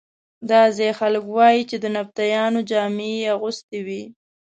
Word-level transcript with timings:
دا 0.49 0.61
ځايي 0.77 0.91
خلک 0.99 1.23
وو 1.29 1.47
چې 1.69 1.75
د 1.79 1.85
نبطیانو 1.95 2.59
جامې 2.69 3.11
یې 3.21 3.27
اغوستې 3.35 3.79
وې. 3.87 4.01